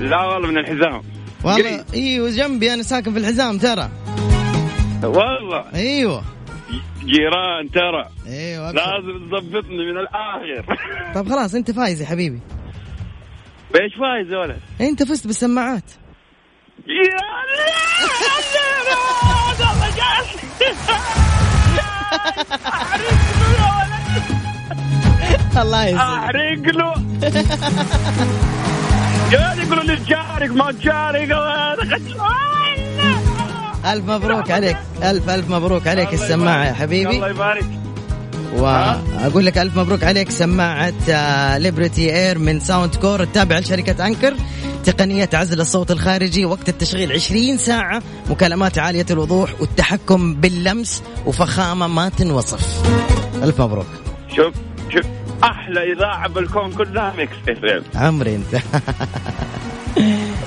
لا 0.00 0.22
والله 0.24 0.48
من 0.48 0.58
الحزام 0.58 1.02
والله. 1.44 1.84
أيوه 1.94 2.30
جنبي 2.30 2.74
أنا 2.74 2.82
ساكن 2.82 3.12
في 3.12 3.18
الحزام 3.18 3.58
ترى 3.58 3.88
والله 5.02 5.64
أيوه 5.74 6.24
جيران 7.04 7.70
ترى 7.74 8.08
أيوه 8.26 8.70
أبشر. 8.70 8.80
لازم 8.80 9.28
تضبطني 9.28 9.92
من 9.92 9.98
الآخر 9.98 10.76
طب 11.14 11.28
خلاص 11.28 11.54
انت 11.54 11.70
فايز 11.70 12.00
يا 12.00 12.06
حبيبي 12.06 12.40
إيش 13.80 13.92
فايز 13.94 14.32
يا 14.32 14.38
ولد؟ 14.38 14.60
انت 14.80 15.02
فزت 15.02 15.26
بالسماعات 15.26 15.84
يا 16.86 17.18
الله 23.32 23.41
يسلمك 25.56 25.94
احرق 25.94 26.66
له. 26.76 26.94
قاعد 29.32 29.58
يقولوا 29.58 29.84
لي 29.84 29.96
تشارك 29.96 30.50
ما 30.50 30.72
تشارك 30.72 31.30
ألف 33.86 34.04
مبروك 34.04 34.50
عليك. 34.50 34.76
ألف 35.02 35.30
ألف 35.30 35.50
مبروك 35.50 35.86
عليك 35.86 36.14
السماعة 36.14 36.64
يا 36.64 36.72
حبيبي. 36.72 37.16
الله 37.16 37.28
يبارك. 37.30 37.64
واقول 38.56 39.46
لك 39.46 39.58
ألف 39.58 39.76
مبروك 39.78 40.04
عليك 40.04 40.30
سماعة 40.30 40.92
آه، 41.10 41.58
Liberty 41.58 42.16
Air 42.16 42.38
من 42.38 42.60
Soundcore 42.60 43.22
التابعة 43.22 43.58
لشركة 43.58 44.06
Anker 44.06 44.34
تقنية 44.84 45.28
عزل 45.34 45.60
الصوت 45.60 45.90
الخارجي 45.90 46.44
وقت 46.44 46.68
التشغيل 46.68 47.12
20 47.12 47.56
ساعة 47.58 48.02
مكالمات 48.30 48.78
عالية 48.78 49.06
الوضوح 49.10 49.50
والتحكم 49.60 50.34
باللمس 50.34 51.02
وفخامة 51.26 51.86
ما 51.86 52.08
تنوصف. 52.08 52.82
ألف 53.42 53.60
مبروك. 53.60 53.86
شوف 54.36 54.54
شوف. 54.92 55.04
أحلى 55.44 55.92
إذاعة 55.92 56.28
بالكون 56.28 56.72
كلها 56.72 57.14
Mix 57.16 57.36
FM 57.48 57.82
عمري 57.94 58.36
أنت. 58.36 58.62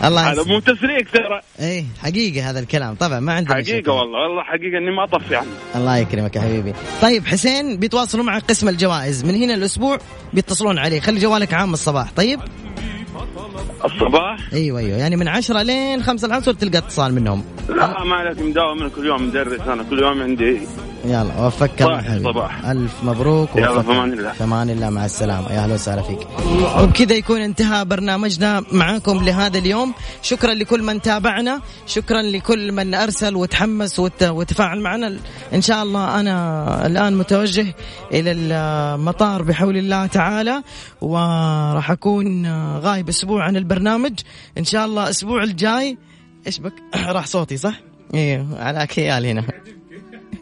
الله 0.05 0.31
هذا. 0.31 0.43
مو 0.43 0.59
تسريق 0.59 1.11
ترى. 1.13 1.41
إيه 1.59 1.85
حقيقة 2.03 2.49
هذا 2.49 2.59
الكلام. 2.59 2.95
طبعا 2.95 3.19
ما 3.19 3.33
عندنا 3.33 3.53
حقيقة 3.53 3.73
مشاكل. 3.73 3.89
والله 3.89 4.19
والله 4.19 4.43
حقيقة 4.43 4.77
إني 4.77 4.91
ما 4.91 5.03
أطفي 5.03 5.35
عنه. 5.35 5.47
الله 5.75 5.97
يكرمك 5.97 6.35
يا 6.35 6.41
حبيبي. 6.41 6.73
طيب 7.01 7.25
حسين 7.25 7.77
بيتواصلوا 7.77 8.23
معك 8.23 8.43
قسم 8.43 8.69
الجوائز. 8.69 9.25
من 9.25 9.35
هنا 9.35 9.53
الأسبوع 9.53 9.97
بيتصلون 10.33 10.79
عليه. 10.79 10.99
خلي 10.99 11.19
جوالك 11.19 11.53
عام 11.53 11.73
الصباح. 11.73 12.11
طيب؟ 12.11 12.39
الصباح؟ 13.85 14.39
أيوه 14.53 14.79
أيوه. 14.79 14.97
يعني 14.97 15.15
من 15.15 15.27
عشرة 15.27 15.61
لين 15.61 16.03
خمسة 16.03 16.27
العصر 16.27 16.53
تلقى 16.53 16.77
اتصال 16.77 17.13
منهم. 17.13 17.43
لا 17.69 18.03
ما 18.03 18.15
عليك 18.15 18.41
مداوم 18.41 18.79
أنا 18.79 18.89
كل 18.89 19.05
يوم 19.05 19.27
مدرس. 19.27 19.61
أنا 19.61 19.83
كل 19.83 19.99
يوم 19.99 20.21
عندي 20.21 20.59
يلا 21.09 21.45
وفقك 21.45 21.81
الله 21.81 21.97
صباح 22.01 22.05
حبيبي 22.07 22.23
صباح. 22.23 22.65
ألف 22.65 23.03
مبروك 23.03 23.49
يلا، 23.55 23.69
الله. 23.71 24.31
في 24.31 24.43
أمان 24.43 24.69
الله 24.69 24.89
مع 24.89 25.05
السلامة. 25.05 25.51
يا 25.51 25.59
أهلا 25.63 25.73
وسهلا 25.73 26.01
فيك. 26.01 26.19
وبكذا 26.79 27.13
يكون 27.15 27.41
انتهى 27.41 27.85
برنامجنا 27.85 28.63
معاكم 28.71 29.23
لهذا 29.23 29.57
اليوم. 29.57 29.93
شكرا 30.21 30.53
لكل 30.53 30.83
من 30.83 31.01
تابعنا. 31.01 31.61
شكرا 31.87 32.21
لكل 32.21 32.71
من 32.71 32.93
أرسل 32.93 33.35
وتحمس 33.35 33.99
وت- 33.99 34.23
وتفاعل 34.23 34.79
معنا. 34.79 35.17
إن 35.53 35.61
شاء 35.61 35.83
الله 35.83 36.19
أنا 36.19 36.85
الآن 36.85 37.17
متوجه 37.17 37.75
إلى 38.13 38.31
المطار 38.31 39.41
بحول 39.43 39.77
الله 39.77 40.05
تعالى 40.05 40.63
وراح 41.01 41.91
أكون 41.91 42.47
غايب 42.79 43.09
أسبوع 43.09 43.43
عن 43.43 43.55
البرنامج. 43.55 44.19
إن 44.57 44.63
شاء 44.63 44.85
الله 44.85 45.03
الأسبوع 45.03 45.43
الجاي. 45.43 45.97
إيش 46.47 46.59
بك؟ 46.59 46.73
راح 47.15 47.25
صوتي 47.27 47.57
صح؟ 47.57 47.79
أيوه 48.13 48.63
على 48.63 48.87
كيال 48.87 49.25
هنا. 49.25 49.43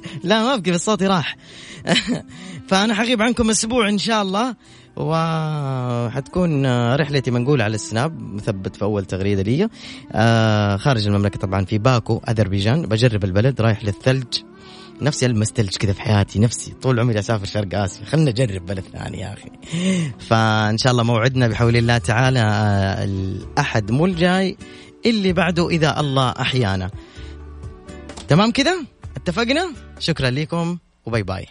لا 0.23 0.43
ما 0.43 0.55
بس 0.55 0.85
صوتي 0.85 1.07
راح. 1.07 1.35
فأنا 2.69 2.93
حغيب 2.93 3.21
عنكم 3.21 3.49
أسبوع 3.49 3.89
إن 3.89 3.97
شاء 3.97 4.21
الله 4.21 4.55
وحتكون 4.95 6.65
رحلتي 6.95 7.31
منقولة 7.31 7.63
على 7.63 7.75
السناب 7.75 8.19
مثبت 8.19 8.75
في 8.75 8.81
أول 8.81 9.05
تغريدة 9.05 9.41
لي. 9.41 9.69
آه 10.11 10.77
خارج 10.77 11.07
المملكة 11.07 11.39
طبعا 11.39 11.65
في 11.65 11.77
باكو 11.77 12.21
أذربيجان. 12.29 12.81
بجرب 12.81 13.23
البلد 13.23 13.61
رايح 13.61 13.83
للثلج. 13.83 14.41
نفسي 15.01 15.25
ألمس 15.25 15.47
ثلج 15.47 15.75
كذا 15.75 15.93
في 15.93 16.01
حياتي 16.01 16.39
نفسي 16.39 16.73
طول 16.81 16.99
عمري 16.99 17.19
أسافر 17.19 17.45
شرق 17.45 17.79
آسيا. 17.79 18.05
خلنا 18.05 18.31
نجرب 18.31 18.65
بلد 18.65 18.83
ثاني 18.93 19.19
يا 19.19 19.33
أخي. 19.33 19.51
فإن 20.19 20.77
شاء 20.77 20.91
الله 20.91 21.03
موعدنا 21.03 21.47
بحول 21.47 21.77
الله 21.77 21.97
تعالى 21.97 22.39
آه، 22.39 23.03
الأحد 23.03 23.91
مو 23.91 24.05
الجاي 24.05 24.57
اللي 25.05 25.33
بعده 25.33 25.69
إذا 25.69 25.99
الله 25.99 26.29
أحيانا. 26.29 26.91
تمام 28.27 28.51
كذا؟ 28.51 28.92
اتفقنا؟ 29.15 29.73
شكرا 29.99 30.29
لكم 30.29 30.77
وباي 31.05 31.23
باي. 31.23 31.47